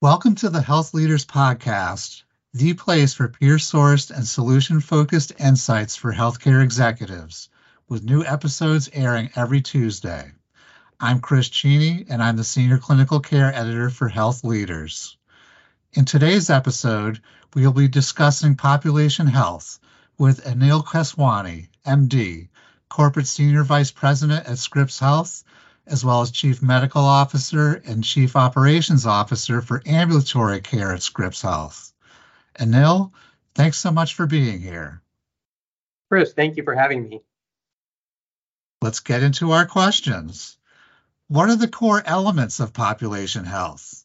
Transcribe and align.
Welcome 0.00 0.36
to 0.36 0.48
the 0.48 0.62
Health 0.62 0.94
Leaders 0.94 1.26
Podcast, 1.26 2.22
the 2.54 2.74
place 2.74 3.14
for 3.14 3.26
peer 3.26 3.56
sourced 3.56 4.12
and 4.12 4.24
solution 4.24 4.78
focused 4.78 5.32
insights 5.40 5.96
for 5.96 6.12
healthcare 6.12 6.62
executives, 6.62 7.48
with 7.88 8.04
new 8.04 8.24
episodes 8.24 8.88
airing 8.92 9.30
every 9.34 9.60
Tuesday. 9.60 10.30
I'm 11.00 11.18
Chris 11.18 11.48
Cheney, 11.48 12.06
and 12.08 12.22
I'm 12.22 12.36
the 12.36 12.44
Senior 12.44 12.78
Clinical 12.78 13.18
Care 13.18 13.52
Editor 13.52 13.90
for 13.90 14.06
Health 14.06 14.44
Leaders. 14.44 15.16
In 15.92 16.04
today's 16.04 16.48
episode, 16.48 17.20
we 17.54 17.66
will 17.66 17.72
be 17.72 17.88
discussing 17.88 18.54
population 18.54 19.26
health 19.26 19.80
with 20.16 20.44
Anil 20.44 20.84
Keswani, 20.84 21.70
MD, 21.84 22.50
Corporate 22.88 23.26
Senior 23.26 23.64
Vice 23.64 23.90
President 23.90 24.46
at 24.46 24.58
Scripps 24.58 25.00
Health 25.00 25.42
as 25.90 26.04
well 26.04 26.20
as 26.20 26.30
Chief 26.30 26.62
Medical 26.62 27.02
Officer 27.02 27.82
and 27.86 28.04
Chief 28.04 28.36
Operations 28.36 29.06
Officer 29.06 29.60
for 29.60 29.82
Ambulatory 29.86 30.60
Care 30.60 30.92
at 30.92 31.02
Scripps 31.02 31.42
Health. 31.42 31.92
Anil, 32.58 33.12
thanks 33.54 33.78
so 33.78 33.90
much 33.90 34.14
for 34.14 34.26
being 34.26 34.60
here. 34.60 35.02
Chris, 36.10 36.32
thank 36.32 36.56
you 36.56 36.62
for 36.62 36.74
having 36.74 37.08
me. 37.08 37.22
Let's 38.80 39.00
get 39.00 39.22
into 39.22 39.52
our 39.52 39.66
questions. 39.66 40.56
What 41.28 41.50
are 41.50 41.56
the 41.56 41.68
core 41.68 42.02
elements 42.04 42.60
of 42.60 42.72
population 42.72 43.44
health? 43.44 44.04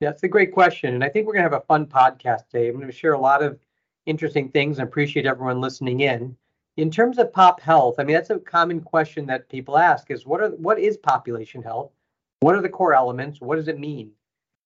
That's 0.00 0.22
a 0.22 0.28
great 0.28 0.52
question. 0.52 0.94
And 0.94 1.04
I 1.04 1.08
think 1.08 1.26
we're 1.26 1.34
going 1.34 1.44
to 1.44 1.50
have 1.50 1.62
a 1.62 1.66
fun 1.66 1.86
podcast 1.86 2.48
today. 2.48 2.68
I'm 2.68 2.76
going 2.76 2.86
to 2.86 2.92
share 2.92 3.12
a 3.12 3.18
lot 3.18 3.42
of 3.42 3.58
interesting 4.06 4.50
things 4.50 4.78
and 4.78 4.86
appreciate 4.86 5.26
everyone 5.26 5.60
listening 5.60 6.00
in. 6.00 6.36
In 6.76 6.90
terms 6.90 7.18
of 7.18 7.32
pop 7.32 7.60
health, 7.60 7.96
I 7.98 8.04
mean 8.04 8.14
that's 8.14 8.30
a 8.30 8.38
common 8.38 8.80
question 8.80 9.26
that 9.26 9.48
people 9.48 9.78
ask 9.78 10.10
is 10.10 10.26
what 10.26 10.40
are 10.40 10.50
what 10.50 10.78
is 10.78 10.96
population 10.96 11.62
health? 11.62 11.92
What 12.40 12.56
are 12.56 12.62
the 12.62 12.68
core 12.68 12.94
elements? 12.94 13.40
What 13.40 13.56
does 13.56 13.68
it 13.68 13.78
mean? 13.78 14.10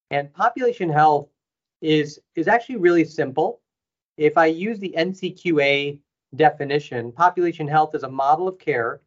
And 0.09 0.33
population 0.33 0.89
health 0.89 1.29
is 1.81 2.19
is 2.35 2.47
actually 2.47 2.77
really 2.77 3.05
simple. 3.05 3.61
If 4.17 4.37
I 4.37 4.47
use 4.47 4.79
the 4.79 4.93
NCQA 4.97 5.99
definition, 6.35 7.11
population 7.11 7.67
health 7.67 7.93
is 7.93 8.03
a 8.03 8.09
model 8.09 8.47
of 8.47 8.59
care 8.59 9.01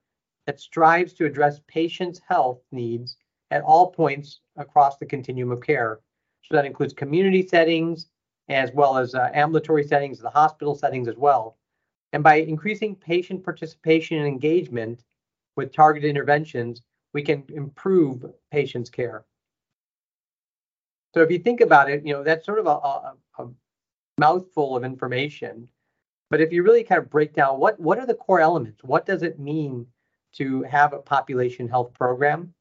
that 0.47 0.61
strives 0.61 1.13
to 1.15 1.25
address 1.25 1.61
patients' 1.67 2.21
health 2.29 2.61
needs 2.71 3.17
at 3.51 3.63
all 3.63 3.91
points 3.91 4.41
across 4.57 4.97
the 4.99 5.07
continuum 5.07 5.51
of 5.51 5.61
care. 5.61 6.01
So 6.43 6.55
that 6.55 6.65
includes 6.65 6.93
community 6.95 7.47
settings 7.47 8.09
as 8.49 8.71
well 8.73 8.97
as 8.97 9.15
uh, 9.15 9.31
ambulatory 9.35 9.85
settings, 9.85 10.19
the 10.19 10.31
hospital 10.31 10.75
settings 10.75 11.09
as 11.09 11.17
well. 11.17 11.57
And 12.13 12.23
by 12.23 12.37
increasing 12.37 12.95
patient 12.95 13.43
participation 13.43 14.19
and 14.19 14.27
engagement 14.27 15.05
with 15.57 15.73
targeted 15.73 16.09
interventions, 16.11 16.83
we 17.15 17.23
can 17.23 17.45
improve 17.49 18.25
patients' 18.51 18.91
care. 18.91 19.25
So 21.15 21.21
if 21.21 21.31
you 21.31 21.39
think 21.39 21.61
about 21.61 21.91
it, 21.91 22.07
you 22.07 22.13
know, 22.13 22.23
that's 22.23 22.47
sort 22.47 22.59
of 22.59 22.67
a, 22.67 22.71
a, 22.71 23.15
a 23.39 23.49
mouthful 24.19 24.77
of 24.77 24.85
information. 24.85 25.69
But 26.31 26.41
if 26.41 26.53
you 26.53 26.63
really 26.63 26.85
kind 26.85 26.99
of 26.99 27.11
break 27.11 27.35
down 27.35 27.59
what 27.59 27.79
what 27.79 27.99
are 27.99 28.07
the 28.07 28.15
core 28.15 28.41
elements? 28.41 28.83
What 28.83 29.05
does 29.05 29.23
it 29.23 29.39
mean 29.39 29.87
to 30.35 30.63
have 30.63 30.95
a 30.95 30.99
population 30.99 31.69
health 31.69 31.93
program? 31.93 32.55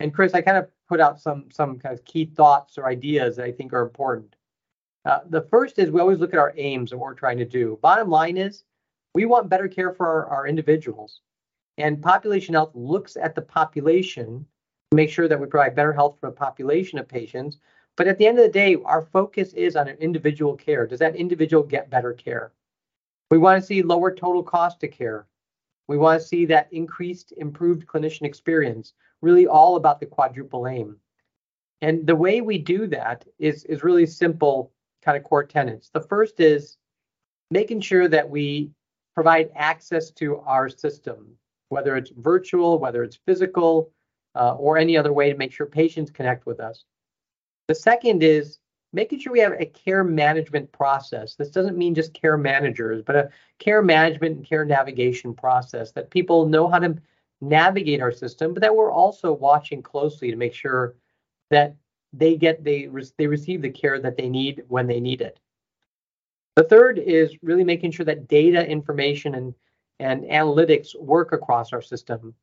And 0.00 0.14
Chris, 0.14 0.32
I 0.32 0.40
kind 0.40 0.56
of 0.56 0.68
put 0.88 1.00
out 1.00 1.20
some 1.20 1.50
some 1.50 1.78
kind 1.78 1.92
of 1.92 2.04
key 2.06 2.24
thoughts 2.24 2.78
or 2.78 2.86
ideas 2.86 3.36
that 3.36 3.44
I 3.44 3.52
think 3.52 3.74
are 3.74 3.82
important. 3.82 4.34
Uh, 5.04 5.20
the 5.28 5.42
first 5.42 5.78
is 5.78 5.90
we 5.90 6.00
always 6.00 6.18
look 6.18 6.32
at 6.32 6.38
our 6.38 6.54
aims 6.56 6.92
and 6.92 7.00
what 7.00 7.08
we're 7.08 7.14
trying 7.14 7.38
to 7.38 7.44
do. 7.44 7.78
Bottom 7.82 8.08
line 8.08 8.38
is 8.38 8.64
we 9.14 9.24
want 9.24 9.48
better 9.48 9.68
care 9.68 9.92
for 9.92 10.06
our, 10.06 10.26
our 10.26 10.46
individuals. 10.46 11.20
And 11.78 12.02
population 12.02 12.54
health 12.54 12.72
looks 12.74 13.16
at 13.16 13.34
the 13.34 13.42
population 13.42 14.46
to 14.90 14.96
make 14.96 15.10
sure 15.10 15.28
that 15.28 15.40
we 15.40 15.46
provide 15.46 15.74
better 15.74 15.92
health 15.92 16.16
for 16.20 16.28
a 16.28 16.32
population 16.32 16.98
of 16.98 17.08
patients. 17.08 17.58
But 17.96 18.08
at 18.08 18.18
the 18.18 18.26
end 18.26 18.38
of 18.38 18.44
the 18.44 18.50
day, 18.50 18.76
our 18.84 19.02
focus 19.02 19.52
is 19.54 19.76
on 19.76 19.88
an 19.88 19.96
individual 19.98 20.56
care. 20.56 20.86
Does 20.86 20.98
that 21.00 21.16
individual 21.16 21.62
get 21.62 21.90
better 21.90 22.12
care? 22.12 22.52
We 23.30 23.38
want 23.38 23.60
to 23.60 23.66
see 23.66 23.82
lower 23.82 24.14
total 24.14 24.42
cost 24.42 24.82
of 24.84 24.90
care. 24.90 25.26
We 25.88 25.98
want 25.98 26.20
to 26.20 26.26
see 26.26 26.44
that 26.46 26.72
increased, 26.72 27.32
improved 27.36 27.86
clinician 27.86 28.22
experience, 28.22 28.94
really 29.22 29.46
all 29.46 29.76
about 29.76 30.00
the 30.00 30.06
quadruple 30.06 30.66
aim. 30.66 30.96
And 31.82 32.06
the 32.06 32.16
way 32.16 32.40
we 32.40 32.58
do 32.58 32.86
that 32.88 33.24
is, 33.38 33.64
is 33.64 33.82
really 33.82 34.06
simple 34.06 34.72
kind 35.02 35.16
of 35.16 35.24
core 35.24 35.44
tenets. 35.44 35.88
The 35.90 36.00
first 36.00 36.40
is 36.40 36.76
making 37.50 37.80
sure 37.80 38.06
that 38.08 38.28
we 38.28 38.70
provide 39.20 39.50
access 39.54 40.10
to 40.10 40.38
our 40.46 40.66
system, 40.70 41.26
whether 41.68 41.94
it's 41.94 42.10
virtual, 42.16 42.78
whether 42.78 43.02
it's 43.02 43.18
physical, 43.26 43.90
uh, 44.34 44.54
or 44.54 44.78
any 44.78 44.96
other 44.96 45.12
way 45.12 45.30
to 45.30 45.36
make 45.36 45.52
sure 45.52 45.66
patients 45.66 46.10
connect 46.10 46.46
with 46.46 46.58
us. 46.58 46.86
The 47.68 47.74
second 47.74 48.22
is 48.22 48.60
making 48.94 49.20
sure 49.20 49.30
we 49.30 49.40
have 49.40 49.60
a 49.60 49.66
care 49.66 50.04
management 50.04 50.72
process. 50.72 51.34
This 51.34 51.50
doesn't 51.50 51.76
mean 51.76 51.94
just 51.94 52.14
care 52.14 52.38
managers, 52.38 53.02
but 53.02 53.14
a 53.14 53.28
care 53.58 53.82
management 53.82 54.38
and 54.38 54.46
care 54.46 54.64
navigation 54.64 55.34
process 55.34 55.92
that 55.92 56.08
people 56.08 56.46
know 56.46 56.66
how 56.66 56.78
to 56.78 56.96
navigate 57.42 58.00
our 58.00 58.12
system, 58.12 58.54
but 58.54 58.62
that 58.62 58.74
we're 58.74 58.90
also 58.90 59.34
watching 59.34 59.82
closely 59.82 60.30
to 60.30 60.36
make 60.36 60.54
sure 60.54 60.94
that 61.50 61.76
they 62.14 62.38
get 62.38 62.64
they 62.64 62.88
they 63.18 63.26
receive 63.26 63.60
the 63.60 63.68
care 63.68 64.00
that 64.00 64.16
they 64.16 64.30
need 64.30 64.64
when 64.68 64.86
they 64.86 64.98
need 64.98 65.20
it. 65.20 65.38
The 66.56 66.64
third 66.64 66.98
is 66.98 67.36
really 67.42 67.64
making 67.64 67.92
sure 67.92 68.06
that 68.06 68.28
data 68.28 68.66
information 68.66 69.34
and, 69.34 69.54
and 69.98 70.24
analytics 70.24 70.98
work 71.00 71.32
across 71.32 71.72
our 71.72 71.82
system. 71.82 72.34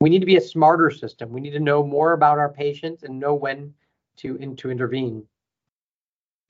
We 0.00 0.10
need 0.10 0.20
to 0.20 0.26
be 0.26 0.36
a 0.36 0.40
smarter 0.40 0.90
system. 0.90 1.30
We 1.30 1.40
need 1.40 1.52
to 1.52 1.60
know 1.60 1.84
more 1.84 2.12
about 2.12 2.38
our 2.38 2.50
patients 2.50 3.02
and 3.02 3.18
know 3.18 3.34
when 3.34 3.74
to, 4.18 4.36
in, 4.36 4.56
to 4.56 4.70
intervene. 4.70 5.24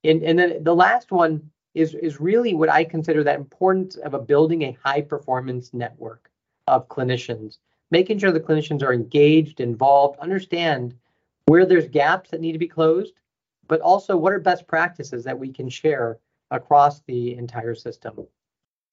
And, 0.04 0.22
and 0.22 0.38
then 0.38 0.62
the 0.62 0.74
last 0.74 1.10
one 1.10 1.50
is, 1.74 1.94
is 1.94 2.20
really 2.20 2.54
what 2.54 2.68
I 2.68 2.84
consider 2.84 3.22
that 3.24 3.38
importance 3.38 3.96
of 3.96 4.14
a 4.14 4.18
building 4.18 4.62
a 4.62 4.78
high 4.82 5.02
performance 5.02 5.72
network 5.74 6.30
of 6.66 6.88
clinicians, 6.88 7.58
making 7.90 8.18
sure 8.18 8.32
the 8.32 8.40
clinicians 8.40 8.82
are 8.82 8.92
engaged, 8.92 9.60
involved, 9.60 10.18
understand 10.18 10.94
where 11.46 11.64
there's 11.64 11.88
gaps 11.88 12.30
that 12.30 12.40
need 12.40 12.52
to 12.52 12.58
be 12.58 12.68
closed, 12.68 13.14
but 13.68 13.80
also 13.80 14.16
what 14.16 14.32
are 14.32 14.40
best 14.40 14.66
practices 14.66 15.24
that 15.24 15.38
we 15.38 15.52
can 15.52 15.68
share 15.68 16.18
across 16.50 17.00
the 17.02 17.34
entire 17.34 17.74
system. 17.74 18.26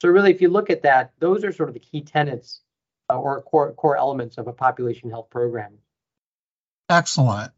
So 0.01 0.09
really, 0.09 0.31
if 0.31 0.41
you 0.41 0.49
look 0.49 0.69
at 0.69 0.83
that, 0.83 1.13
those 1.19 1.43
are 1.43 1.51
sort 1.51 1.69
of 1.69 1.73
the 1.73 1.79
key 1.79 2.01
tenets 2.01 2.61
uh, 3.09 3.19
or 3.19 3.41
core, 3.41 3.71
core 3.73 3.97
elements 3.97 4.37
of 4.37 4.47
a 4.47 4.53
population 4.53 5.09
health 5.09 5.29
program. 5.29 5.73
Excellent. 6.89 7.51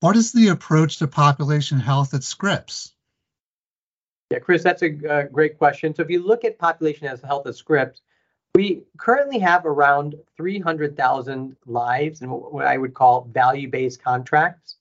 What 0.00 0.16
is 0.16 0.32
the 0.32 0.48
approach 0.48 0.98
to 0.98 1.06
population 1.06 1.78
health 1.78 2.12
at 2.14 2.22
Scripps? 2.22 2.92
Yeah, 4.30 4.40
Chris, 4.40 4.62
that's 4.62 4.82
a 4.82 5.08
uh, 5.08 5.22
great 5.24 5.56
question. 5.56 5.94
So 5.94 6.02
if 6.02 6.10
you 6.10 6.24
look 6.24 6.44
at 6.44 6.58
population 6.58 7.06
health 7.06 7.46
at 7.46 7.54
Scripps, 7.54 8.00
we 8.54 8.82
currently 8.96 9.38
have 9.38 9.66
around 9.66 10.16
300,000 10.36 11.56
lives 11.66 12.22
and 12.22 12.30
what 12.30 12.66
I 12.66 12.76
would 12.78 12.94
call 12.94 13.28
value-based 13.32 14.02
contracts. 14.02 14.76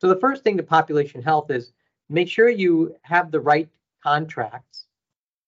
So 0.00 0.08
the 0.08 0.20
first 0.20 0.44
thing 0.44 0.56
to 0.56 0.62
population 0.62 1.22
health 1.22 1.50
is 1.50 1.72
make 2.08 2.28
sure 2.28 2.48
you 2.48 2.94
have 3.02 3.30
the 3.30 3.40
right 3.40 3.68
contracts. 4.02 4.86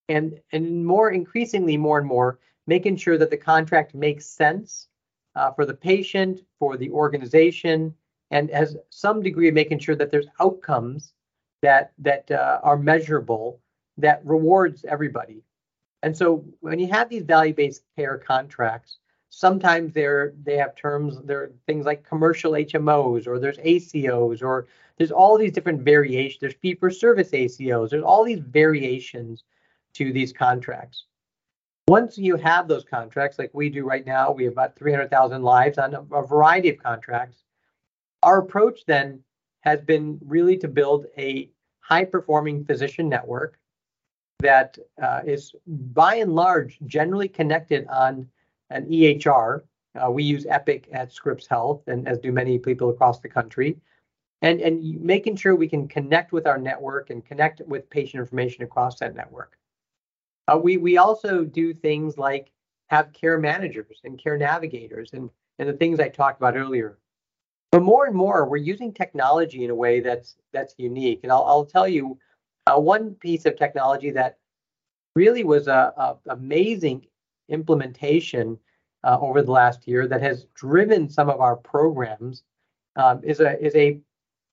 And 0.08 0.40
and 0.52 0.84
more 0.86 1.10
increasingly 1.10 1.76
more 1.76 1.98
and 1.98 2.06
more 2.06 2.38
making 2.66 2.96
sure 2.96 3.18
that 3.18 3.30
the 3.30 3.36
contract 3.36 3.94
makes 3.94 4.26
sense 4.26 4.88
uh, 5.34 5.52
for 5.52 5.64
the 5.66 5.74
patient 5.74 6.40
for 6.58 6.76
the 6.76 6.90
organization 6.90 7.94
and 8.30 8.50
has 8.50 8.76
some 8.90 9.22
degree 9.22 9.48
of 9.48 9.54
making 9.54 9.78
sure 9.78 9.96
that 9.96 10.10
there's 10.10 10.26
outcomes 10.40 11.12
that 11.62 11.92
that 11.98 12.30
uh, 12.30 12.60
are 12.62 12.78
measurable 12.78 13.60
that 13.96 14.24
rewards 14.24 14.84
everybody. 14.84 15.42
And 16.02 16.16
so 16.16 16.44
when 16.60 16.78
you 16.78 16.88
have 16.88 17.08
these 17.08 17.24
value-based 17.24 17.82
care 17.96 18.18
contracts 18.18 18.98
sometimes 19.30 19.92
they're 19.92 20.32
they 20.42 20.56
have 20.56 20.74
terms 20.74 21.18
there 21.24 21.42
are 21.42 21.52
things 21.66 21.84
like 21.84 22.02
commercial 22.02 22.52
hmos 22.52 23.26
or 23.26 23.38
there's 23.38 23.58
acos 23.58 24.42
or 24.42 24.66
there's 24.98 25.12
all 25.12 25.38
these 25.38 25.52
different 25.52 25.80
variations. 25.80 26.40
There's 26.40 26.54
fee 26.54 26.74
for 26.74 26.90
service 26.90 27.30
ACOs. 27.30 27.90
There's 27.90 28.02
all 28.02 28.24
these 28.24 28.40
variations 28.40 29.44
to 29.94 30.12
these 30.12 30.32
contracts. 30.32 31.04
Once 31.86 32.18
you 32.18 32.36
have 32.36 32.68
those 32.68 32.84
contracts, 32.84 33.38
like 33.38 33.50
we 33.54 33.70
do 33.70 33.86
right 33.86 34.04
now, 34.04 34.30
we 34.30 34.44
have 34.44 34.52
about 34.52 34.76
300,000 34.76 35.42
lives 35.42 35.78
on 35.78 35.94
a, 35.94 36.02
a 36.12 36.26
variety 36.26 36.68
of 36.68 36.82
contracts. 36.82 37.44
Our 38.22 38.40
approach 38.40 38.84
then 38.86 39.20
has 39.60 39.80
been 39.80 40.18
really 40.26 40.58
to 40.58 40.68
build 40.68 41.06
a 41.16 41.48
high 41.80 42.04
performing 42.04 42.64
physician 42.64 43.08
network 43.08 43.58
that 44.40 44.78
uh, 45.00 45.20
is 45.24 45.52
by 45.66 46.16
and 46.16 46.34
large 46.34 46.78
generally 46.86 47.28
connected 47.28 47.86
on 47.86 48.28
an 48.70 48.86
EHR. 48.86 49.62
Uh, 49.94 50.10
we 50.10 50.22
use 50.22 50.46
Epic 50.46 50.88
at 50.92 51.12
Scripps 51.12 51.46
Health, 51.46 51.82
and 51.86 52.06
as 52.06 52.18
do 52.18 52.32
many 52.32 52.58
people 52.58 52.90
across 52.90 53.20
the 53.20 53.28
country 53.28 53.78
and 54.42 54.60
and 54.60 55.00
making 55.00 55.36
sure 55.36 55.54
we 55.54 55.68
can 55.68 55.88
connect 55.88 56.32
with 56.32 56.46
our 56.46 56.58
network 56.58 57.10
and 57.10 57.24
connect 57.24 57.60
with 57.66 57.90
patient 57.90 58.20
information 58.20 58.64
across 58.64 58.98
that 59.00 59.14
network. 59.14 59.58
Uh, 60.46 60.58
we 60.62 60.76
we 60.76 60.96
also 60.96 61.44
do 61.44 61.74
things 61.74 62.18
like 62.18 62.52
have 62.88 63.12
care 63.12 63.38
managers 63.38 64.00
and 64.04 64.18
care 64.18 64.38
navigators 64.38 65.12
and 65.12 65.30
and 65.58 65.68
the 65.68 65.72
things 65.72 65.98
I 65.98 66.08
talked 66.08 66.40
about 66.40 66.56
earlier. 66.56 66.98
But 67.72 67.82
more 67.82 68.06
and 68.06 68.14
more, 68.14 68.48
we're 68.48 68.56
using 68.56 68.94
technology 68.94 69.64
in 69.64 69.70
a 69.70 69.74
way 69.74 70.00
that's 70.00 70.36
that's 70.52 70.74
unique. 70.78 71.20
And 71.22 71.32
I'll, 71.32 71.44
I'll 71.44 71.66
tell 71.66 71.88
you 71.88 72.18
uh, 72.66 72.78
one 72.78 73.14
piece 73.14 73.44
of 73.44 73.56
technology 73.56 74.10
that 74.12 74.38
really 75.16 75.44
was 75.44 75.66
a, 75.66 75.92
a 75.96 76.16
amazing 76.30 77.06
implementation 77.48 78.58
uh, 79.04 79.18
over 79.20 79.42
the 79.42 79.52
last 79.52 79.86
year 79.86 80.06
that 80.06 80.22
has 80.22 80.46
driven 80.54 81.08
some 81.08 81.30
of 81.30 81.40
our 81.40 81.56
programs 81.56 82.42
um, 82.96 83.20
is 83.22 83.40
a 83.40 83.58
is 83.64 83.74
a 83.76 84.00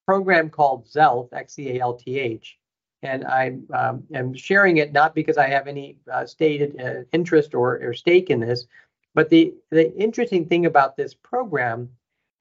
program 0.05 0.49
called 0.49 0.85
Xealth, 0.85 1.33
X-E-A-L-T-H. 1.33 2.59
And 3.01 3.25
I 3.25 3.57
um, 3.73 4.03
am 4.13 4.33
sharing 4.33 4.77
it 4.77 4.93
not 4.93 5.15
because 5.15 5.37
I 5.37 5.47
have 5.47 5.67
any 5.67 5.97
uh, 6.11 6.25
stated 6.25 6.79
uh, 6.79 7.03
interest 7.11 7.53
or, 7.53 7.79
or 7.79 7.93
stake 7.93 8.29
in 8.29 8.39
this, 8.39 8.67
but 9.15 9.29
the, 9.29 9.53
the 9.71 9.93
interesting 9.95 10.45
thing 10.45 10.65
about 10.65 10.95
this 10.95 11.13
program 11.13 11.89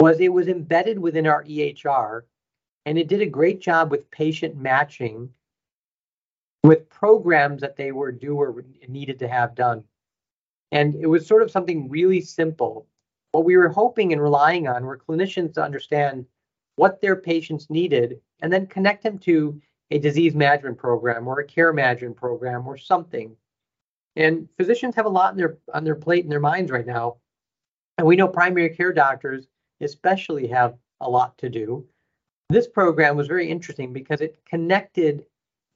was 0.01 0.21
it 0.21 0.33
was 0.33 0.49
embedded 0.49 0.99
within 0.99 1.27
our 1.27 1.45
EHR 1.45 2.23
and 2.87 2.99
it 2.99 3.09
did 3.09 3.23
a 3.23 3.27
great 3.27 3.61
job 3.61 3.91
with 3.91 4.11
patient 4.11 4.56
matching 4.56 5.31
with 6.62 6.89
programs 6.89 7.61
that 7.61 7.77
they 7.77 7.93
were 7.93 8.12
due 8.12 8.37
or 8.37 8.65
needed 8.89 9.19
to 9.19 9.29
have 9.29 9.55
done. 9.55 9.85
And 10.75 10.97
it 10.97 11.06
was 11.06 11.25
sort 11.25 11.43
of 11.43 11.53
something 11.53 11.88
really 11.88 12.21
simple. 12.21 12.88
What 13.31 13.44
we 13.44 13.56
were 13.56 13.69
hoping 13.69 14.12
and 14.12 14.21
relying 14.21 14.67
on 14.67 14.85
were 14.85 14.99
clinicians 14.99 15.55
to 15.55 15.62
understand 15.62 16.26
what 16.75 17.00
their 17.00 17.15
patients 17.15 17.71
needed 17.71 18.21
and 18.43 18.53
then 18.53 18.67
connect 18.67 19.05
them 19.05 19.19
to 19.21 19.61
a 19.93 20.00
disease 20.00 20.35
management 20.35 20.76
program 20.76 21.29
or 21.29 21.38
a 21.38 21.47
care 21.47 21.73
management 21.73 22.17
program 22.17 22.67
or 22.67 22.76
something. 22.76 23.37
And 24.17 24.49
physicians 24.56 24.97
have 24.97 25.06
a 25.06 25.09
lot 25.09 25.31
on 25.31 25.37
their 25.37 25.59
on 25.73 25.85
their 25.85 25.94
plate 25.94 26.25
in 26.25 26.31
their 26.31 26.41
minds 26.41 26.73
right 26.73 26.87
now. 26.87 27.19
And 27.97 28.06
we 28.06 28.17
know 28.17 28.27
primary 28.27 28.70
care 28.70 28.93
doctors 28.93 29.47
especially 29.81 30.49
have 30.49 30.75
a 31.00 31.09
lot 31.09 31.38
to 31.38 31.49
do. 31.49 31.87
This 32.50 32.67
program 32.67 33.17
was 33.17 33.29
very 33.29 33.49
interesting 33.49 33.93
because 33.93 34.20
it 34.20 34.41
connected 34.44 35.25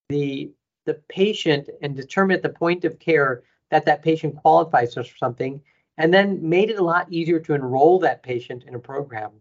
the 0.08 0.50
the 0.86 0.94
patient 1.08 1.68
and 1.82 1.94
determined 1.94 2.38
at 2.38 2.42
the 2.42 2.58
point 2.58 2.84
of 2.84 2.98
care 2.98 3.44
that 3.70 3.84
that 3.84 4.02
patient 4.02 4.36
qualifies 4.36 4.94
for 4.94 5.04
something 5.04 5.60
and 5.98 6.14
then 6.14 6.48
made 6.48 6.70
it 6.70 6.78
a 6.78 6.84
lot 6.84 7.12
easier 7.12 7.40
to 7.40 7.54
enroll 7.54 7.98
that 7.98 8.22
patient 8.22 8.64
in 8.66 8.74
a 8.74 8.78
program. 8.78 9.32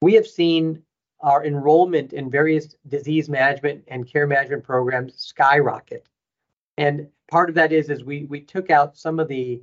We 0.00 0.14
have 0.14 0.26
seen 0.26 0.82
our 1.20 1.44
enrollment 1.44 2.12
in 2.12 2.30
various 2.30 2.74
disease 2.88 3.28
management 3.28 3.84
and 3.88 4.10
care 4.10 4.26
management 4.26 4.64
programs 4.64 5.14
skyrocket. 5.16 6.06
And 6.78 7.08
part 7.30 7.48
of 7.48 7.54
that 7.56 7.72
is 7.72 7.90
is 7.90 8.04
we 8.04 8.24
we 8.24 8.40
took 8.40 8.70
out 8.70 8.96
some 8.96 9.20
of 9.20 9.28
the 9.28 9.62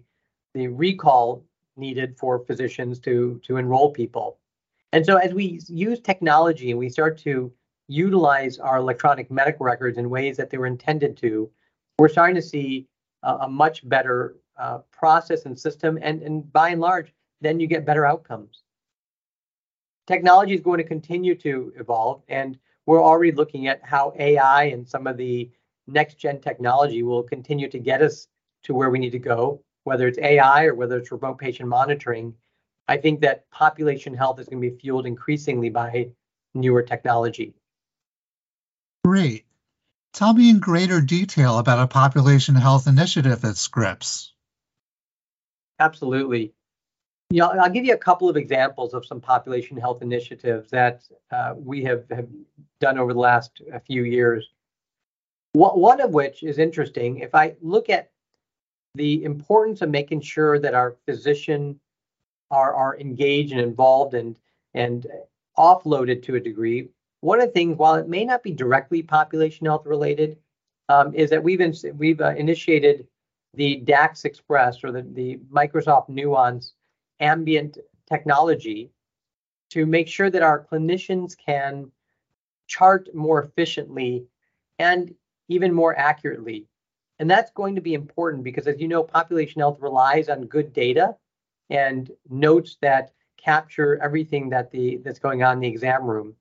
the 0.54 0.68
recall 0.68 1.44
needed 1.76 2.18
for 2.18 2.40
physicians 2.40 3.00
to 3.00 3.40
to 3.44 3.58
enroll 3.58 3.92
people. 3.92 4.38
And 4.94 5.06
so 5.06 5.18
as 5.18 5.34
we 5.34 5.62
use 5.68 6.00
technology 6.00 6.70
and 6.70 6.80
we 6.80 6.90
start 6.90 7.18
to 7.20 7.52
utilize 7.88 8.60
our 8.60 8.78
electronic 8.78 9.32
medical 9.32 9.66
records 9.66 9.98
in 9.98 10.10
ways 10.10 10.38
that 10.38 10.50
they 10.50 10.58
were 10.58 10.68
intended 10.68 11.18
to, 11.18 11.50
we're 12.00 12.10
starting 12.10 12.36
to 12.36 12.42
see 12.42 12.88
a, 13.24 13.48
much 13.50 13.88
better 13.88 14.38
uh, 14.58 14.80
process 14.92 15.46
and 15.46 15.58
system. 15.58 15.98
And, 16.02 16.22
and 16.22 16.52
by 16.52 16.70
and 16.70 16.82
large, 16.82 17.14
then 17.42 17.60
you 17.60 17.68
get 17.68 17.86
better 17.86 18.06
outcomes. 18.06 18.64
Technology 20.08 20.54
is 20.54 20.62
going 20.62 20.78
to 20.78 20.84
continue 20.84 21.36
to 21.36 21.74
evolve, 21.78 22.22
and 22.30 22.58
we're 22.86 23.04
already 23.04 23.34
looking 23.34 23.68
at 23.68 23.84
how 23.84 24.14
AI 24.18 24.64
and 24.66 24.88
some 24.88 25.06
of 25.06 25.18
the 25.18 25.52
next 25.88 26.16
gen 26.16 26.40
technology 26.40 27.04
will 27.04 27.24
continue 27.24 27.70
to 27.70 27.80
get 27.80 28.02
us 28.02 28.28
to 28.64 28.74
where 28.74 28.90
we 28.90 29.00
need 29.00 29.12
to 29.12 29.20
go 29.20 29.62
whether 29.88 30.06
it's 30.06 30.20
AI 30.20 30.66
or 30.66 30.76
whether 30.76 30.98
it's 30.98 31.14
remote 31.14 31.38
patient 31.38 31.70
monitoring, 31.70 32.34
I 32.90 32.98
think 32.98 33.22
that 33.22 33.50
population 33.52 34.14
health 34.14 34.38
is 34.38 34.48
going 34.48 34.62
to 34.62 34.70
be 34.70 34.78
fueled 34.78 35.06
increasingly 35.06 35.70
by 35.70 36.10
newer 36.54 36.84
technology. 36.84 37.54
Great. 39.06 39.46
Tell 40.18 40.34
me 40.34 40.50
in 40.50 40.58
greater 40.58 41.00
detail 41.00 41.60
about 41.60 41.78
a 41.78 41.86
population 41.86 42.56
health 42.56 42.88
initiative 42.88 43.46
at 43.46 43.56
Scripps. 43.56 44.34
Absolutely. 45.78 46.56
You 47.30 47.42
know, 47.42 47.50
I'll 47.50 47.70
give 47.70 47.86
you 47.86 47.94
a 47.94 48.00
couple 48.00 48.28
of 48.28 48.36
examples 48.36 48.96
of 48.96 49.06
some 49.06 49.22
population 49.22 49.78
health 49.78 50.02
initiatives 50.02 50.72
that 50.72 51.04
uh, 51.30 51.54
we 51.56 51.84
have, 51.84 52.06
have 52.10 52.28
done 52.80 52.98
over 52.98 53.14
the 53.14 53.20
last 53.20 53.62
few 53.86 54.06
years. 54.06 54.50
One 55.54 56.02
of 56.02 56.10
which 56.10 56.42
is 56.42 56.58
interesting. 56.58 57.20
If 57.20 57.36
I 57.36 57.56
look 57.62 57.88
at 57.88 58.10
the 58.96 59.24
importance 59.24 59.84
of 59.84 59.92
making 59.92 60.22
sure 60.22 60.58
that 60.58 60.74
our 60.74 60.96
physician 61.06 61.80
are, 62.50 62.74
are 62.74 62.98
engaged 62.98 63.52
and 63.52 63.62
involved 63.62 64.16
and 64.16 64.36
and 64.74 65.06
offloaded 65.60 66.24
to 66.24 66.36
a 66.38 66.40
degree. 66.40 66.90
One 67.22 67.42
of 67.42 67.48
the 67.48 67.54
things, 67.54 67.78
while 67.78 67.96
it 67.96 68.08
may 68.08 68.26
not 68.26 68.44
be 68.44 68.52
directly 68.52 69.02
population 69.02 69.66
health 69.66 69.86
related, 69.86 70.38
um, 70.90 71.14
is 71.14 71.30
that 71.32 71.44
we've 71.44 71.62
in, 71.62 71.74
we've 71.98 72.22
uh, 72.22 72.36
initiated 72.36 73.08
the 73.54 73.78
DAX 73.78 74.26
Express 74.26 74.84
or 74.84 74.92
the, 74.92 75.02
the 75.02 75.38
Microsoft 75.52 76.10
Nuance 76.10 76.74
ambient 77.20 77.78
technology 78.08 78.92
to 79.72 79.86
make 79.86 80.08
sure 80.08 80.30
that 80.30 80.44
our 80.44 80.66
clinicians 80.66 81.36
can 81.38 81.92
chart 82.68 83.14
more 83.14 83.44
efficiently 83.44 84.26
and 84.80 85.14
even 85.50 85.74
more 85.74 85.98
accurately 85.98 86.68
and 87.20 87.30
that's 87.30 87.52
going 87.52 87.76
to 87.76 87.82
be 87.82 87.94
important 87.94 88.44
because, 88.44 88.68
as 88.68 88.80
you 88.80 88.88
know, 88.88 89.04
population 89.04 89.60
health 89.60 89.80
relies 89.82 90.30
on 90.30 90.46
good 90.46 90.74
data 90.74 91.16
and 91.70 92.12
notes 92.30 92.78
that 92.82 93.12
capture 93.38 94.02
everything 94.02 94.50
that 94.50 94.72
the 94.72 94.98
that's 95.04 95.20
going 95.20 95.44
on 95.44 95.58
in 95.58 95.60
the 95.62 95.68
exam 95.68 96.04
room. 96.04 96.36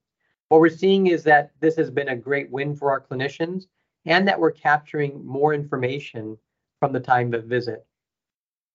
What 0.49 0.61
we're 0.61 0.69
seeing 0.69 1.07
is 1.07 1.23
that 1.23 1.51
this 1.59 1.75
has 1.75 1.89
been 1.89 2.09
a 2.09 2.15
great 2.15 2.49
win 2.49 2.75
for 2.75 2.89
our 2.91 3.01
clinicians 3.01 3.67
and 4.05 4.27
that 4.27 4.39
we're 4.39 4.51
capturing 4.51 5.25
more 5.25 5.53
information 5.53 6.37
from 6.79 6.93
the 6.93 6.99
time 6.99 7.33
of 7.33 7.45
visit. 7.45 7.85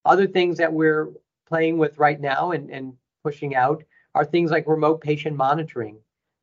Other 0.05 0.27
things 0.27 0.59
that 0.59 0.73
we're 0.73 1.11
playing 1.47 1.79
with 1.79 1.99
right 1.99 2.21
now 2.21 2.51
and, 2.51 2.71
and 2.71 2.95
pushing 3.23 3.55
out 3.55 3.83
are 4.15 4.25
things 4.25 4.51
like 4.51 4.67
remote 4.67 5.01
patient 5.01 5.37
monitoring. 5.37 5.99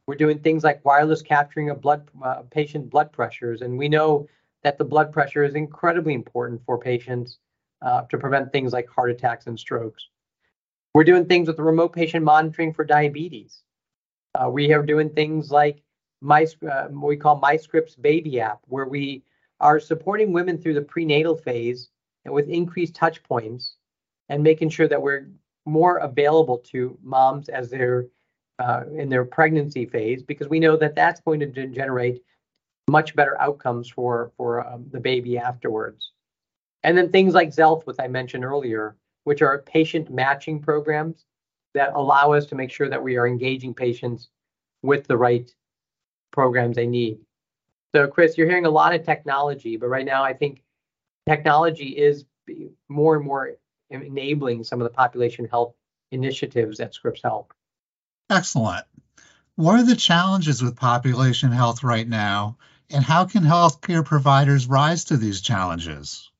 We're 0.08 0.16
doing 0.16 0.40
things 0.40 0.64
like 0.64 0.84
wireless 0.84 1.22
capturing 1.22 1.70
of 1.70 1.82
blood 1.82 2.10
uh, 2.24 2.42
patient 2.50 2.90
blood 2.90 3.12
pressures, 3.12 3.62
and 3.62 3.78
we 3.78 3.90
know 3.90 4.28
that 4.64 4.80
the 4.80 4.86
blood 4.86 5.12
pressure 5.12 5.44
is 5.44 5.54
incredibly 5.54 6.16
important 6.16 6.62
for 6.66 6.80
patients 6.80 7.38
uh, 7.84 8.02
to 8.04 8.18
prevent 8.18 8.52
things 8.52 8.74
like 8.74 8.90
heart 8.90 9.12
attacks 9.12 9.46
and 9.46 9.60
strokes. 9.60 10.10
We're 10.96 11.04
doing 11.04 11.25
things 11.25 11.48
with 11.48 11.60
remote 11.60 11.94
patient 11.94 12.25
monitoring 12.25 12.74
for 12.74 12.84
diabetes. 12.84 13.62
Uh, 14.39 14.50
we 14.50 14.71
are 14.74 14.83
doing 14.83 15.09
things 15.09 15.51
like 15.51 15.81
my, 16.21 16.45
uh, 16.71 16.88
we 16.91 17.18
call 17.18 17.41
MyScripps 17.41 18.01
Baby 18.01 18.39
app, 18.39 18.60
where 18.65 18.86
we 18.86 19.24
are 19.60 19.79
supporting 19.79 20.31
women 20.31 20.58
through 20.58 20.75
the 20.75 20.81
prenatal 20.81 21.36
phase 21.36 21.89
and 22.25 22.34
with 22.34 22.48
increased 22.48 22.96
touch 22.96 23.22
points 23.24 23.75
and 24.29 24.41
making 24.43 24.69
sure 24.69 24.88
that 24.88 25.01
we're 25.01 25.27
more 25.65 25.98
available 25.98 26.58
to 26.58 26.98
moms 27.03 27.50
as 27.50 27.69
they're 27.69 28.05
uh, 28.60 28.84
in 28.98 29.10
their 29.10 29.24
pregnancy 29.24 29.86
phase, 29.86 30.22
because 30.22 30.50
we 30.50 30.60
know 30.60 30.75
that 30.75 30.96
that's 30.96 31.22
going 31.22 31.39
to 31.39 31.67
generate 31.67 32.22
much 32.89 33.15
better 33.15 33.39
outcomes 33.39 33.89
for 33.89 34.31
for 34.36 34.67
um, 34.67 34.86
the 34.91 35.00
baby 35.00 35.38
afterwards. 35.38 36.12
And 36.84 36.98
then 36.98 37.10
things 37.10 37.34
like 37.34 37.50
Xealth, 37.50 37.86
which 37.86 37.98
I 38.00 38.08
mentioned 38.08 38.43
earlier, 38.43 38.98
which 39.24 39.41
are 39.41 39.60
patient 39.60 40.10
matching 40.10 40.60
programs 40.62 41.25
that 41.74 41.94
allow 41.94 42.34
us 42.34 42.46
to 42.48 42.56
make 42.56 42.72
sure 42.72 42.90
that 42.90 43.04
we 43.04 43.18
are 43.18 43.28
engaging 43.28 43.74
patients 43.74 44.30
with 44.82 45.08
the 45.08 45.18
right 45.18 45.54
programs 46.32 46.76
they 46.76 46.88
need. 46.88 47.20
So, 47.94 48.08
Chris, 48.08 48.38
you're 48.38 48.48
hearing 48.48 48.66
a 48.66 48.70
lot 48.70 48.94
of 48.94 49.04
technology, 49.04 49.78
but 49.78 49.88
right 49.88 50.06
now 50.06 50.24
I 50.24 50.34
think 50.34 50.64
technology 51.28 51.90
is 51.90 52.26
more 52.88 53.16
and 53.16 53.26
more 53.26 53.52
enabling 53.90 54.64
some 54.64 54.82
of 54.82 54.86
the 54.86 54.94
population 54.94 55.46
health 55.46 55.74
initiatives 56.12 56.78
that 56.78 56.94
Scripps 56.94 57.22
Health. 57.22 57.48
Excellent. 58.30 58.86
What 59.56 59.80
are 59.80 59.86
the 59.86 59.96
challenges 59.96 60.62
with 60.62 60.76
population 60.76 61.52
health 61.52 61.84
right 61.84 62.08
now, 62.08 62.58
and 62.90 63.04
how 63.04 63.26
can 63.26 63.44
healthcare 63.44 64.06
providers 64.06 64.68
rise 64.68 65.06
to 65.06 65.18
these 65.18 65.42
challenges? 65.42 66.32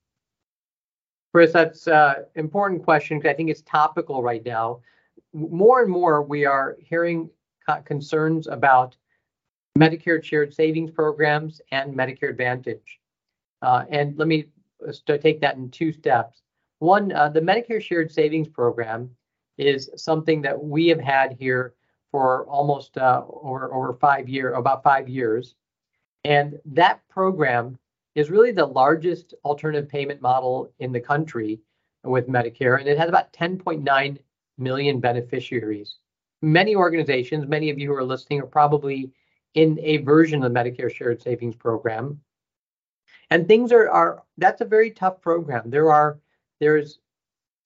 Chris, 1.34 1.52
that's 1.52 1.88
an 1.88 2.26
important 2.36 2.84
question 2.84 3.20
because 3.20 3.32
I 3.32 3.34
think 3.36 3.50
it's 3.50 3.62
topical 3.62 4.24
right 4.24 4.44
now. 4.44 4.82
More 5.34 5.82
and 5.82 5.92
more, 5.92 6.22
we 6.24 6.46
are 6.46 6.78
hearing 6.80 7.30
concerns 7.86 8.48
about 8.48 8.96
Medicare 9.78 10.24
shared 10.24 10.54
savings 10.54 10.92
programs 10.92 11.62
and 11.72 11.96
Medicare 11.96 12.30
Advantage. 12.30 13.00
Uh, 13.62 13.86
and 13.90 14.18
let 14.18 14.28
me 14.28 14.46
uh, 14.88 15.18
take 15.18 15.40
that 15.42 15.56
in 15.56 15.70
two 15.70 15.92
steps. 15.92 16.42
One, 16.80 17.12
uh, 17.12 17.30
the 17.30 17.42
Medicare 17.42 17.82
shared 17.82 18.12
savings 18.12 18.48
program 18.48 19.10
is 19.58 19.90
something 19.96 20.42
that 20.42 20.62
we 20.62 20.88
have 20.88 21.00
had 21.00 21.36
here 21.40 21.74
for 22.12 22.46
almost 22.46 22.98
uh, 22.98 23.24
over, 23.28 23.74
over 23.74 23.94
five 23.94 24.28
year, 24.28 24.54
about 24.54 24.84
five 24.84 25.08
years. 25.08 25.56
And 26.26 26.60
that 26.66 27.02
program 27.10 27.78
is 28.16 28.30
really 28.30 28.52
the 28.52 28.66
largest 28.66 29.34
alternative 29.46 29.90
payment 29.90 30.22
model 30.22 30.72
in 30.80 30.92
the 30.92 31.00
country 31.00 31.60
with 32.04 32.28
Medicare, 32.28 32.80
and 32.80 32.88
it 32.88 32.98
has 32.98 33.10
about 33.10 33.32
10.9 33.34 34.18
million 34.60 35.00
beneficiaries. 35.00 35.98
many 36.42 36.76
organizations, 36.76 37.48
many 37.48 37.70
of 37.70 37.78
you 37.78 37.88
who 37.90 37.96
are 37.96 38.04
listening, 38.04 38.42
are 38.42 38.46
probably 38.46 39.12
in 39.56 39.80
a 39.82 39.98
version 39.98 40.44
of 40.44 40.54
the 40.54 40.60
Medicare 40.60 40.94
Shared 40.94 41.22
Savings 41.22 41.56
Program. 41.56 42.20
And 43.30 43.48
things 43.48 43.72
are, 43.72 43.90
are 43.90 44.24
that's 44.38 44.62
a 44.62 44.66
very 44.66 44.92
tough 44.92 45.22
program. 45.22 45.70
There 45.70 45.92
are 45.92 46.20
there's 46.60 47.00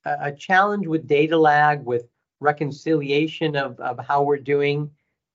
a, 0.06 0.16
a 0.22 0.32
challenge 0.32 0.88
with 0.88 1.08
data 1.08 1.38
lag, 1.38 1.84
with 1.86 2.08
reconciliation 2.40 3.56
of, 3.56 3.80
of 3.80 4.00
how 4.06 4.24
we're 4.24 4.38
doing 4.38 4.90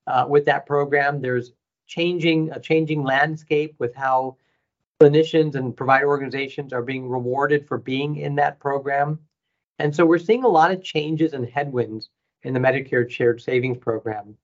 uh, 0.06 0.26
with 0.28 0.44
that 0.46 0.66
program. 0.66 1.20
There's 1.20 1.52
changing 1.86 2.50
a 2.50 2.60
changing 2.60 3.02
landscape 3.02 3.74
with 3.78 3.94
how 3.94 4.36
clinicians 5.00 5.54
and 5.54 5.76
provider 5.76 6.08
organizations 6.08 6.72
are 6.72 6.82
being 6.82 7.08
rewarded 7.08 7.66
for 7.66 7.78
being 7.78 8.16
in 8.16 8.34
that 8.34 8.58
program. 8.58 9.18
And 9.78 9.94
so 9.94 10.04
we're 10.04 10.18
seeing 10.18 10.44
a 10.44 10.48
lot 10.48 10.70
of 10.70 10.82
changes 10.82 11.32
and 11.32 11.48
headwinds 11.48 12.10
in 12.42 12.54
the 12.54 12.60
Medicare 12.60 13.08
Shared 13.08 13.40
Savings 13.40 13.78
Program. 13.78 14.36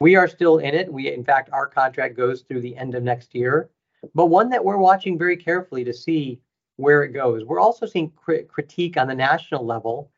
We 0.00 0.16
are 0.16 0.28
still 0.28 0.58
in 0.58 0.74
it. 0.74 0.92
We, 0.92 1.12
in 1.12 1.24
fact, 1.24 1.50
our 1.52 1.66
contract 1.66 2.16
goes 2.16 2.42
through 2.42 2.60
the 2.60 2.76
end 2.76 2.94
of 2.94 3.02
next 3.02 3.34
year, 3.34 3.70
but 4.14 4.26
one 4.26 4.50
that 4.50 4.64
we're 4.64 4.76
watching 4.76 5.18
very 5.18 5.36
carefully 5.36 5.84
to 5.84 5.92
see 5.92 6.40
where 6.76 7.02
it 7.02 7.12
goes. 7.12 7.44
We're 7.44 7.60
also 7.60 7.86
seeing 7.86 8.12
critique 8.48 8.96
on 8.96 9.08
the 9.08 9.14
national 9.14 9.64
level 9.64 10.10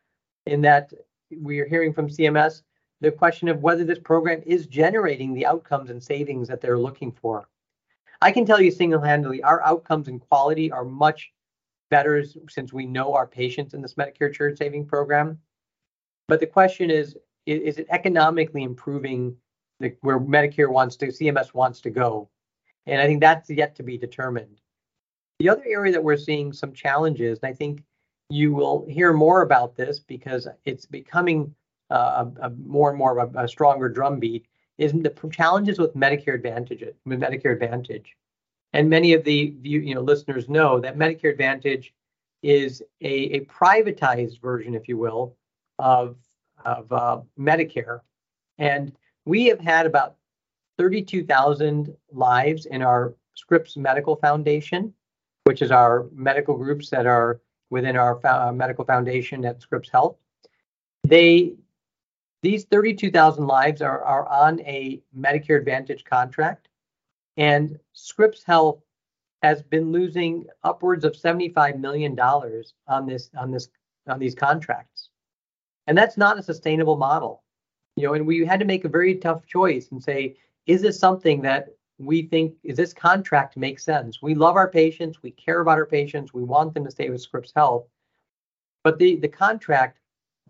in 0.46 0.60
that 0.62 0.92
we 1.40 1.60
are 1.60 1.68
hearing 1.68 1.92
from 1.92 2.08
CMS 2.08 2.62
the 3.00 3.12
question 3.12 3.48
of 3.48 3.62
whether 3.62 3.84
this 3.84 4.00
program 4.00 4.42
is 4.44 4.66
generating 4.66 5.32
the 5.32 5.46
outcomes 5.46 5.90
and 5.90 6.02
savings 6.02 6.48
that 6.48 6.60
they're 6.60 6.78
looking 6.78 7.12
for. 7.12 7.48
I 8.20 8.32
can 8.32 8.44
tell 8.44 8.60
you 8.60 8.72
single-handedly, 8.72 9.44
our 9.44 9.62
outcomes 9.62 10.08
and 10.08 10.20
quality 10.20 10.72
are 10.72 10.84
much 10.84 11.30
better 11.90 12.24
since 12.48 12.72
we 12.72 12.86
know 12.86 13.14
our 13.14 13.26
patients 13.26 13.74
in 13.74 13.82
this 13.82 13.94
Medicare 13.94 14.34
Shared 14.34 14.58
Saving 14.58 14.86
Program. 14.86 15.38
But 16.26 16.40
the 16.40 16.46
question 16.46 16.90
is, 16.90 17.16
is 17.46 17.78
it 17.78 17.86
economically 17.90 18.62
improving 18.62 19.36
the, 19.80 19.94
where 20.02 20.20
Medicare 20.20 20.70
wants 20.70 20.96
to, 20.96 21.06
CMS 21.06 21.54
wants 21.54 21.80
to 21.82 21.90
go? 21.90 22.28
And 22.86 23.00
I 23.00 23.06
think 23.06 23.20
that's 23.20 23.48
yet 23.50 23.74
to 23.76 23.82
be 23.82 23.96
determined. 23.96 24.60
The 25.38 25.48
other 25.48 25.64
area 25.66 25.92
that 25.92 26.02
we're 26.02 26.16
seeing 26.16 26.52
some 26.52 26.72
challenges, 26.72 27.38
and 27.42 27.50
I 27.50 27.54
think 27.54 27.82
you 28.28 28.52
will 28.52 28.84
hear 28.88 29.12
more 29.12 29.42
about 29.42 29.76
this 29.76 30.00
because 30.00 30.48
it's 30.64 30.84
becoming 30.84 31.54
uh, 31.90 32.26
a, 32.42 32.46
a, 32.46 32.50
more 32.50 32.90
and 32.90 32.98
more 32.98 33.18
of 33.18 33.34
a, 33.34 33.44
a 33.44 33.48
stronger 33.48 33.88
drumbeat, 33.88 34.46
is 34.76 34.92
the 34.92 35.14
challenges 35.32 35.78
with 35.78 35.94
Medicare 35.94 36.34
Advantage, 36.34 36.84
with 37.06 37.20
Medicare 37.20 37.52
Advantage. 37.52 38.16
And 38.72 38.90
many 38.90 39.12
of 39.14 39.24
the 39.24 39.54
you 39.62 39.94
know 39.94 40.00
listeners 40.00 40.48
know 40.48 40.80
that 40.80 40.98
Medicare 40.98 41.30
Advantage 41.30 41.94
is 42.42 42.82
a, 43.00 43.12
a 43.36 43.40
privatized 43.46 44.40
version, 44.40 44.74
if 44.74 44.88
you 44.88 44.98
will, 44.98 45.36
of 45.78 46.16
of 46.64 46.92
uh, 46.92 47.20
Medicare. 47.38 48.00
And 48.58 48.92
we 49.24 49.46
have 49.46 49.60
had 49.60 49.86
about 49.86 50.16
32,000 50.78 51.94
lives 52.12 52.66
in 52.66 52.82
our 52.82 53.14
Scripps 53.34 53.76
Medical 53.76 54.16
Foundation, 54.16 54.92
which 55.44 55.62
is 55.62 55.70
our 55.70 56.06
medical 56.12 56.56
groups 56.56 56.90
that 56.90 57.06
are 57.06 57.40
within 57.70 57.96
our 57.96 58.24
uh, 58.26 58.52
medical 58.52 58.84
foundation 58.84 59.44
at 59.44 59.60
Scripps 59.60 59.88
Health. 59.88 60.16
They 61.04 61.54
these 62.42 62.64
32,000 62.64 63.46
lives 63.46 63.82
are, 63.82 64.02
are 64.04 64.28
on 64.28 64.60
a 64.60 65.02
Medicare 65.18 65.58
Advantage 65.58 66.04
contract, 66.04 66.67
and 67.38 67.78
Scripps 67.92 68.42
Health 68.42 68.82
has 69.42 69.62
been 69.62 69.92
losing 69.92 70.44
upwards 70.64 71.04
of 71.04 71.16
75 71.16 71.78
million 71.78 72.14
dollars 72.14 72.74
on 72.88 73.06
this 73.06 73.30
on 73.38 73.50
this 73.50 73.68
on 74.08 74.18
these 74.18 74.34
contracts, 74.34 75.08
and 75.86 75.96
that's 75.96 76.18
not 76.18 76.38
a 76.38 76.42
sustainable 76.42 76.96
model. 76.96 77.44
You 77.96 78.08
know, 78.08 78.14
and 78.14 78.26
we 78.26 78.44
had 78.44 78.60
to 78.60 78.66
make 78.66 78.84
a 78.84 78.88
very 78.88 79.14
tough 79.14 79.46
choice 79.46 79.88
and 79.90 80.02
say, 80.02 80.36
is 80.66 80.82
this 80.82 80.98
something 80.98 81.40
that 81.42 81.68
we 81.98 82.22
think 82.22 82.54
is 82.64 82.76
this 82.76 82.92
contract 82.92 83.56
make 83.56 83.78
sense? 83.78 84.20
We 84.20 84.34
love 84.34 84.56
our 84.56 84.68
patients, 84.68 85.22
we 85.22 85.30
care 85.30 85.60
about 85.60 85.78
our 85.78 85.86
patients, 85.86 86.34
we 86.34 86.42
want 86.42 86.74
them 86.74 86.84
to 86.84 86.90
stay 86.90 87.08
with 87.08 87.22
Scripps 87.22 87.52
Health, 87.54 87.86
but 88.82 88.98
the 88.98 89.16
the 89.16 89.28
contract 89.28 90.00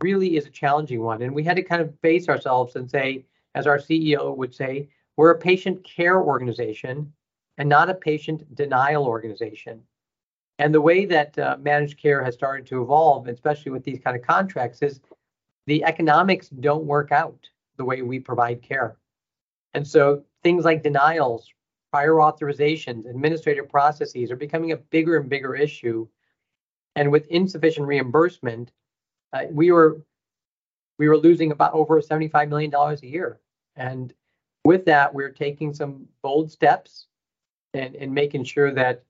really 0.00 0.36
is 0.36 0.46
a 0.46 0.50
challenging 0.50 1.02
one. 1.02 1.22
And 1.22 1.34
we 1.34 1.44
had 1.44 1.56
to 1.56 1.62
kind 1.62 1.82
of 1.82 1.98
face 2.00 2.28
ourselves 2.28 2.76
and 2.76 2.90
say, 2.90 3.26
as 3.54 3.66
our 3.66 3.78
CEO 3.78 4.34
would 4.36 4.54
say, 4.54 4.88
we're 5.18 5.32
a 5.32 5.38
patient 5.38 5.82
care 5.82 6.22
organization 6.22 7.12
and 7.58 7.68
not 7.68 7.90
a 7.90 7.94
patient 7.94 8.54
denial 8.54 9.04
organization. 9.04 9.82
And 10.60 10.72
the 10.72 10.80
way 10.80 11.06
that 11.06 11.36
uh, 11.36 11.56
managed 11.60 12.00
care 12.00 12.22
has 12.22 12.34
started 12.34 12.66
to 12.68 12.82
evolve, 12.82 13.26
especially 13.26 13.72
with 13.72 13.82
these 13.82 13.98
kind 13.98 14.16
of 14.16 14.24
contracts, 14.24 14.80
is 14.80 15.00
the 15.66 15.82
economics 15.82 16.48
don't 16.48 16.84
work 16.84 17.10
out 17.10 17.50
the 17.78 17.84
way 17.84 18.02
we 18.02 18.20
provide 18.20 18.62
care. 18.62 18.96
And 19.74 19.84
so 19.84 20.22
things 20.44 20.64
like 20.64 20.84
denials, 20.84 21.52
prior 21.90 22.14
authorizations, 22.14 23.10
administrative 23.10 23.68
processes 23.68 24.30
are 24.30 24.36
becoming 24.36 24.70
a 24.70 24.76
bigger 24.76 25.16
and 25.16 25.28
bigger 25.28 25.56
issue. 25.56 26.06
And 26.94 27.10
with 27.10 27.26
insufficient 27.26 27.88
reimbursement, 27.88 28.70
uh, 29.32 29.46
we 29.50 29.72
were 29.72 30.00
we 30.96 31.08
were 31.08 31.18
losing 31.18 31.50
about 31.50 31.74
over 31.74 32.00
75 32.00 32.48
million 32.48 32.70
dollars 32.70 33.02
a 33.02 33.08
year, 33.08 33.40
and 33.74 34.14
with 34.64 34.84
that, 34.86 35.12
we're 35.12 35.30
taking 35.30 35.72
some 35.72 36.06
bold 36.22 36.50
steps 36.50 37.06
and, 37.74 37.94
and 37.96 38.12
making 38.12 38.44
sure 38.44 38.72
that 38.72 39.04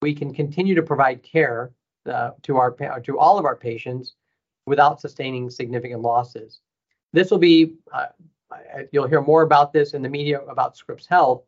we 0.00 0.14
can 0.14 0.34
continue 0.34 0.74
to 0.74 0.82
provide 0.82 1.22
care 1.22 1.72
uh, 2.06 2.30
to 2.42 2.56
our 2.56 2.72
to 3.00 3.18
all 3.18 3.38
of 3.38 3.44
our 3.44 3.56
patients 3.56 4.14
without 4.66 5.00
sustaining 5.00 5.50
significant 5.50 6.02
losses. 6.02 6.60
This 7.12 7.30
will 7.30 7.38
be 7.38 7.74
uh, 7.92 8.06
you'll 8.90 9.06
hear 9.06 9.22
more 9.22 9.42
about 9.42 9.72
this 9.72 9.94
in 9.94 10.02
the 10.02 10.08
media 10.08 10.40
about 10.40 10.76
Scripps 10.76 11.06
Health, 11.06 11.44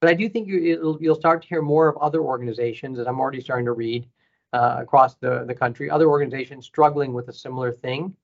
but 0.00 0.10
I 0.10 0.14
do 0.14 0.28
think 0.28 0.48
you, 0.48 0.98
will 1.00 1.14
start 1.14 1.42
to 1.42 1.48
hear 1.48 1.62
more 1.62 1.88
of 1.88 1.96
other 1.98 2.20
organizations 2.20 2.98
that 2.98 3.06
I'm 3.06 3.20
already 3.20 3.40
starting 3.40 3.66
to 3.66 3.72
read 3.72 4.08
uh, 4.52 4.76
across 4.80 5.14
the, 5.16 5.44
the 5.46 5.54
country, 5.54 5.88
other 5.88 6.08
organizations 6.08 6.66
struggling 6.66 7.12
with 7.12 7.28
a 7.28 7.32
similar 7.32 7.72
thing. 7.72 8.14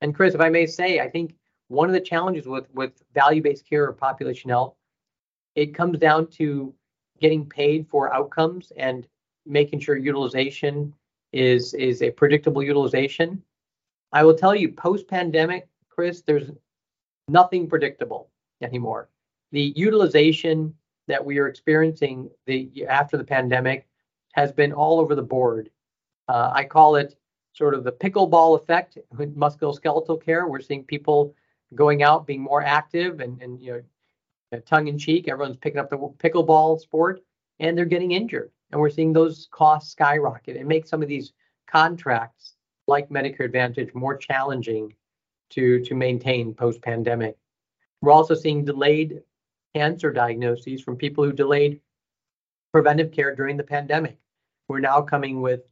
And 0.00 0.14
Chris, 0.14 0.34
if 0.34 0.40
I 0.40 0.48
may 0.48 0.66
say, 0.66 1.00
I 1.00 1.10
think 1.10 1.34
one 1.70 1.88
of 1.88 1.92
the 1.92 2.00
challenges 2.00 2.46
with, 2.46 2.68
with 2.74 3.00
value-based 3.14 3.64
care 3.64 3.84
or 3.84 3.92
population 3.92 4.50
health, 4.50 4.74
it 5.54 5.72
comes 5.72 5.98
down 6.00 6.26
to 6.26 6.74
getting 7.20 7.46
paid 7.46 7.86
for 7.88 8.12
outcomes 8.12 8.72
and 8.76 9.06
making 9.46 9.78
sure 9.78 9.96
utilization 9.96 10.92
is 11.32 11.74
is 11.74 12.02
a 12.02 12.10
predictable 12.10 12.60
utilization. 12.60 13.40
I 14.12 14.24
will 14.24 14.34
tell 14.34 14.54
you, 14.54 14.72
post-pandemic, 14.72 15.68
Chris, 15.88 16.22
there's 16.22 16.50
nothing 17.28 17.68
predictable 17.68 18.30
anymore. 18.60 19.08
The 19.52 19.72
utilization 19.76 20.74
that 21.06 21.24
we 21.24 21.38
are 21.38 21.46
experiencing 21.46 22.30
the 22.46 22.84
after 22.88 23.16
the 23.16 23.22
pandemic 23.24 23.86
has 24.32 24.50
been 24.50 24.72
all 24.72 24.98
over 24.98 25.14
the 25.14 25.22
board. 25.22 25.70
Uh, 26.26 26.50
I 26.52 26.64
call 26.64 26.96
it 26.96 27.16
sort 27.52 27.74
of 27.74 27.84
the 27.84 27.92
pickleball 27.92 28.60
effect 28.60 28.98
with 29.16 29.36
musculoskeletal 29.36 30.20
care. 30.24 30.48
We're 30.48 30.60
seeing 30.60 30.82
people 30.82 31.32
going 31.74 32.02
out, 32.02 32.26
being 32.26 32.42
more 32.42 32.62
active, 32.62 33.20
and, 33.20 33.40
and 33.42 33.60
you 33.60 33.84
know, 34.52 34.60
tongue 34.60 34.88
in 34.88 34.98
cheek, 34.98 35.28
everyone's 35.28 35.56
picking 35.56 35.80
up 35.80 35.90
the 35.90 35.96
pickleball 35.96 36.80
sport, 36.80 37.20
and 37.60 37.76
they're 37.76 37.84
getting 37.84 38.12
injured. 38.12 38.50
And 38.72 38.80
we're 38.80 38.90
seeing 38.90 39.12
those 39.12 39.48
costs 39.50 39.92
skyrocket. 39.92 40.56
and 40.56 40.68
make 40.68 40.86
some 40.86 41.02
of 41.02 41.08
these 41.08 41.32
contracts, 41.66 42.54
like 42.86 43.08
Medicare 43.08 43.44
Advantage, 43.44 43.94
more 43.94 44.16
challenging 44.16 44.94
to 45.50 45.80
to 45.84 45.94
maintain 45.94 46.54
post 46.54 46.80
pandemic. 46.82 47.36
We're 48.02 48.12
also 48.12 48.34
seeing 48.34 48.64
delayed 48.64 49.22
cancer 49.74 50.12
diagnoses 50.12 50.80
from 50.80 50.96
people 50.96 51.24
who 51.24 51.32
delayed 51.32 51.80
preventive 52.72 53.12
care 53.12 53.34
during 53.34 53.56
the 53.56 53.64
pandemic. 53.64 54.18
We're 54.68 54.80
now 54.80 55.02
coming 55.02 55.42
with 55.42 55.62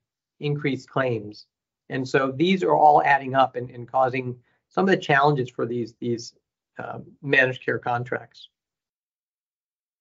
increased 0.41 0.89
claims. 0.89 1.47
And 1.89 2.07
so 2.07 2.33
these 2.33 2.63
are 2.63 2.77
all 2.77 3.03
adding 3.03 3.35
up 3.35 3.57
and, 3.57 3.71
and 3.71 3.91
causing 3.91 4.37
some 4.69 4.85
of 4.85 4.91
the 4.91 4.97
challenges 4.97 5.51
for 5.51 5.67
these, 5.67 5.95
these 6.01 6.35
uh, 6.79 7.01
managed 7.23 7.65
care 7.65 7.79
contracts. 7.79 8.49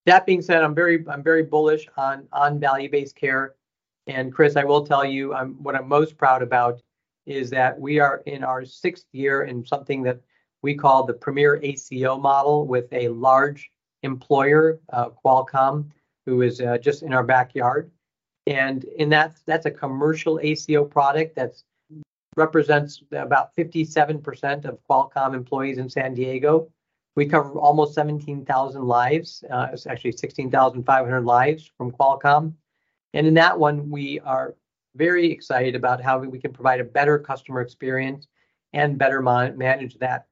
That 0.05 0.25
being 0.25 0.41
said, 0.41 0.63
I'm 0.63 0.73
very 0.73 1.03
I'm 1.09 1.21
very 1.21 1.43
bullish 1.43 1.85
on 1.97 2.27
on 2.31 2.59
value-based 2.59 3.15
care. 3.15 3.55
And 4.07 4.33
Chris, 4.33 4.55
I 4.55 4.63
will 4.63 4.85
tell 4.85 5.03
you, 5.03 5.33
I'm 5.33 5.61
what 5.61 5.75
I'm 5.75 5.87
most 5.87 6.17
proud 6.17 6.41
about 6.41 6.81
is 7.25 7.49
that 7.49 7.77
we 7.77 7.99
are 7.99 8.23
in 8.25 8.41
our 8.43 8.63
sixth 8.63 9.07
year 9.11 9.43
in 9.43 9.65
something 9.65 10.01
that 10.03 10.21
we 10.61 10.75
call 10.75 11.05
the 11.05 11.13
Premier 11.13 11.59
ACO 11.61 12.17
model 12.17 12.65
with 12.65 12.91
a 12.93 13.09
large 13.09 13.69
employer, 14.03 14.79
uh, 14.93 15.09
Qualcomm, 15.09 15.89
who 16.25 16.41
is 16.41 16.61
uh, 16.61 16.77
just 16.77 17.03
in 17.03 17.13
our 17.13 17.23
backyard. 17.23 17.91
And 18.45 18.85
in 18.85 19.09
that, 19.09 19.35
that's 19.45 19.65
a 19.65 19.71
commercial 19.71 20.39
ACO 20.41 20.85
product 20.85 21.35
that 21.35 21.51
represents 22.37 23.03
about 23.11 23.53
57% 23.55 24.65
of 24.65 24.77
Qualcomm 24.89 25.33
employees 25.33 25.79
in 25.79 25.89
San 25.89 26.13
Diego. 26.13 26.71
We 27.15 27.25
cover 27.25 27.53
almost 27.53 27.95
17,000 27.95 28.83
lives. 28.83 29.43
Uh, 29.49 29.69
it's 29.73 29.87
actually 29.87 30.11
16,500 30.11 31.21
lives 31.25 31.69
from 31.77 31.91
Qualcomm. 31.91 32.53
And 33.13 33.25
in 33.25 33.33
that 33.33 33.57
one, 33.57 33.89
we 33.89 34.19
are 34.19 34.55
very 34.95 35.31
excited 35.31 35.75
about 35.75 36.01
how 36.01 36.19
we 36.19 36.39
can 36.39 36.53
provide 36.53 36.79
a 36.79 36.83
better 36.83 37.17
customer 37.17 37.61
experience 37.61 38.27
and 38.73 38.97
better 38.99 39.21
manage 39.21 39.97
that 39.97 40.27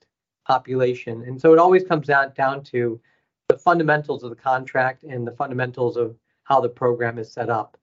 population. 0.48 1.24
And 1.24 1.42
so 1.42 1.54
it 1.54 1.60
always 1.60 1.84
comes 1.84 2.06
down, 2.08 2.34
down 2.36 2.64
to 2.66 3.02
the 3.50 3.58
fundamentals 3.58 4.24
of 4.24 4.30
the 4.30 4.36
contract 4.36 5.04
and 5.04 5.26
the 5.26 5.32
fundamentals 5.32 5.98
of 5.98 6.16
how 6.44 6.62
the 6.62 6.70
program 6.70 7.18
is 7.18 7.34
set 7.34 7.50
up. 7.50 7.78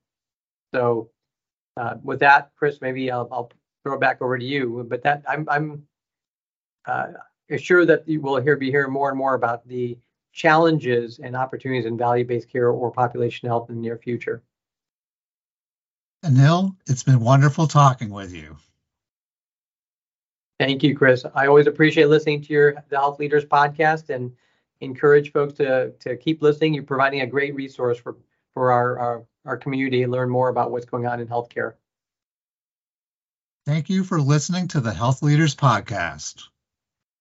So 0.72 1.10
uh, 1.76 1.96
with 2.04 2.20
that, 2.20 2.52
Chris, 2.56 2.80
maybe 2.80 3.10
I'll, 3.10 3.28
I'll 3.32 3.50
throw 3.82 3.94
it 3.94 4.00
back 4.00 4.22
over 4.22 4.38
to 4.38 4.44
you. 4.44 4.86
But 4.88 5.02
that 5.02 5.22
I'm, 5.28 5.48
I'm 5.48 5.86
uh, 6.86 7.08
sure 7.56 7.84
that 7.86 8.08
you 8.08 8.20
will 8.20 8.40
hear 8.40 8.56
be 8.56 8.70
hearing 8.70 8.92
more 8.92 9.08
and 9.08 9.18
more 9.18 9.34
about 9.34 9.66
the 9.66 9.98
challenges 10.32 11.20
and 11.22 11.36
opportunities 11.36 11.86
in 11.86 11.96
value-based 11.96 12.50
care 12.50 12.70
or 12.70 12.90
population 12.90 13.48
health 13.48 13.68
in 13.68 13.76
the 13.76 13.82
near 13.82 13.98
future. 13.98 14.42
Anil, 16.24 16.74
it's 16.86 17.02
been 17.02 17.20
wonderful 17.20 17.66
talking 17.66 18.10
with 18.10 18.32
you. 18.32 18.56
Thank 20.60 20.84
you, 20.84 20.96
Chris. 20.96 21.26
I 21.34 21.48
always 21.48 21.66
appreciate 21.66 22.06
listening 22.06 22.40
to 22.42 22.52
your 22.52 22.74
the 22.88 22.96
Health 22.96 23.18
Leaders 23.18 23.44
podcast 23.44 24.10
and 24.10 24.32
encourage 24.80 25.32
folks 25.32 25.54
to 25.54 25.90
to 25.98 26.16
keep 26.16 26.40
listening. 26.40 26.74
You're 26.74 26.84
providing 26.84 27.22
a 27.22 27.26
great 27.26 27.54
resource 27.54 27.98
for 27.98 28.16
for 28.54 28.70
our 28.70 28.98
our, 28.98 29.24
our 29.44 29.56
community 29.56 30.04
and 30.04 30.12
learn 30.12 30.30
more 30.30 30.50
about 30.50 30.70
what's 30.70 30.86
going 30.86 31.06
on 31.06 31.18
in 31.18 31.26
healthcare. 31.26 31.74
Thank 33.64 33.90
you 33.90 34.02
for 34.02 34.20
listening 34.20 34.66
to 34.68 34.80
the 34.80 34.92
Health 34.92 35.22
Leaders 35.22 35.54
podcast. 35.54 36.48